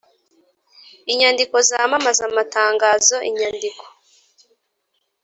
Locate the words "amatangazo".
2.29-3.15